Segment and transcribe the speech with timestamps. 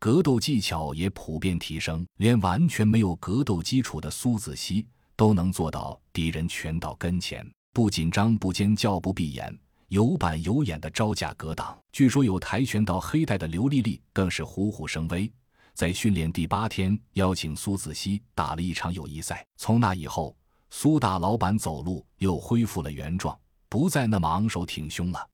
[0.00, 4.86] 格斗技巧也普遍提升，连完全没有格斗基础的苏子熙
[5.16, 9.52] 都能做到敌人拳到跟前不紧张、不尖叫、不闭眼，
[9.88, 11.76] 有板有眼的招架格挡。
[11.90, 15.30] 据说有跆拳道黑带的刘丽丽更是虎虎生威，
[15.74, 19.44] 在训练第八天邀请苏子熙打了一场友谊赛。
[19.56, 20.36] 从那以后，
[20.70, 23.36] 苏大老板走路又恢复了原状，
[23.68, 25.28] 不再那么昂首挺胸了。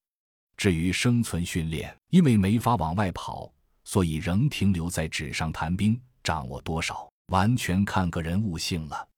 [0.56, 3.52] 至于生存训练，因为没法往外跑。
[3.84, 9.08] 所以仍停留在纸上谈兵，掌握多少完全看个人悟性了。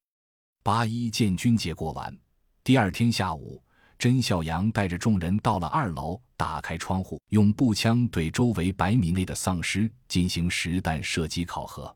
[0.62, 2.16] 八一建军节过完，
[2.65, 3.62] 第二天下午，
[3.98, 11.95] 甄孝阳带着众人到了二楼，打开窗户，用步枪对周围百米内的丧尸进行实弹射击考核。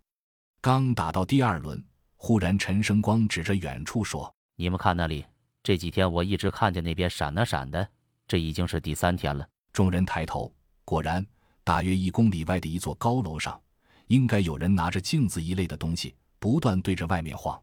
[0.61, 1.85] 刚打到第二轮，
[2.17, 5.25] 忽然陈生光指着远处说：“你们看那里，
[5.63, 7.89] 这几天我一直看见那边闪啊闪的，
[8.29, 10.53] 这已经是第三天了。”众人抬头，
[10.85, 11.27] 果然。
[11.63, 13.61] 大约一公里外的一座高楼上，
[14.09, 17.63] 应该有人拿着镜子一类的东西，不断对着外面晃。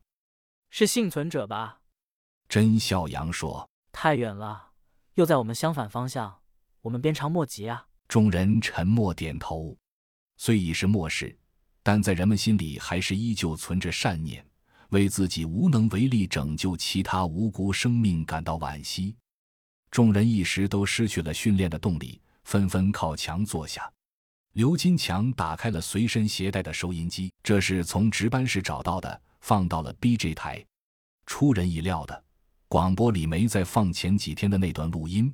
[0.69, 1.79] 是幸存者吧？
[2.47, 4.71] 甄笑阳说：“太远了，
[5.15, 6.39] 又在我们相反方向，
[6.81, 9.75] 我们鞭长莫及啊。”众人沉默点头。
[10.37, 11.37] 虽已是末世，
[11.83, 14.45] 但在人们心里还是依旧存着善念，
[14.89, 19.15] 为自己无能为力拯救其他无辜生命感到惋惜。
[19.89, 22.21] 众人一时都失去了训练的动力。
[22.47, 23.91] 纷纷靠墙坐下，
[24.53, 30.65] 刘金强打开了随身携带的收音机，这是从值班室找到的，放到了 BJ 台。
[31.25, 32.23] 出人意料的，
[32.69, 35.29] 广播里没再放前几天的那段录音，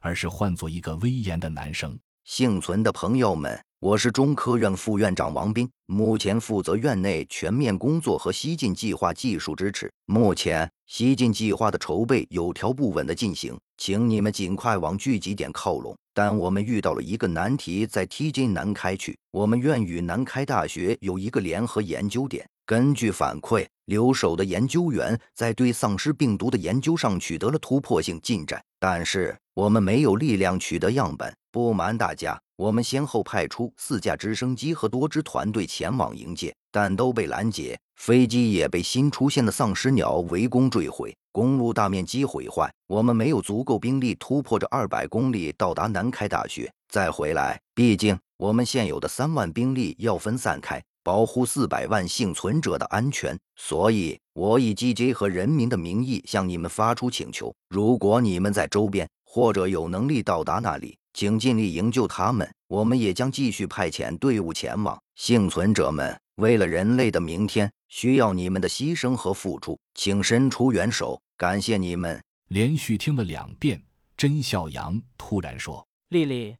[0.00, 9.92] 而是换作一个威严的男声：“幸存的朋友们。”我是中科院副院长王斌，目前负责院内全面工作和西进计划技术支持。
[10.06, 15.94] 目前西进计划的筹备有条不紊地进行，请你们尽快往聚集点靠拢。
[16.14, 22.48] 但我们遇到了一个难题，在 T 津南开区，我们院与南开大学有一个联合研究点。
[22.64, 31.30] 根据反馈，留守的研究员在对丧尸病毒的研究上取得了突破性进展，但是我们没有力量取得样本。
[31.52, 32.40] 不瞒大家。
[32.56, 37.76] 我们先后派出四架直升机和多支团队前往迎接，但都被拦截。
[37.96, 42.72] 飞机也被新出现的丧尸鸟围攻坠毁，公路大面积毁坏。
[42.86, 47.60] 我们没有足够兵力突破这二百公里到达南开大学再回来。
[47.74, 53.36] 毕竟我们现有的三万兵力要分散开，保护四百万幸存者的安全。
[53.56, 60.96] 所以，我以 GJ 和人民的名义向你们发出请求：如果你们在周边或者有能力到达那里。
[61.12, 64.96] 请尽力营救他们，我们也将继续派遣队伍前往。
[65.16, 72.22] 幸存者们，为了人类的明天，需要你们的牺牲和付出，请伸出援手，感谢你们！
[72.46, 73.82] 连续听了两遍，
[74.16, 76.56] 甄小阳突然说：“丽丽，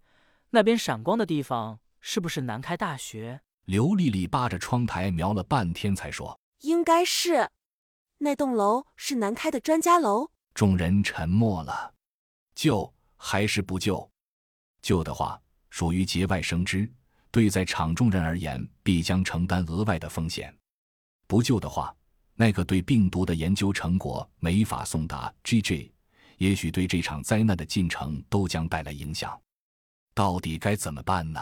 [0.51, 7.51] 那边闪光的地方是不是南开大学？”刘丽丽扒着窗台瞄了半天，才说：“应该是，
[8.19, 11.94] 那栋楼是南开的专家楼。”众人沉默了，
[12.55, 14.11] 救还是不救？
[14.83, 16.91] 救的话，属于节外生枝，
[17.31, 20.53] 对在场众人而言，必将承担额外的风险；
[21.27, 21.95] 不救的话，
[22.35, 25.91] 那个对病毒的研究成果没法送达 GG，
[26.39, 29.41] 也许对这场灾难的进程都将带来影响。
[30.15, 31.41] 到底该怎么办呢？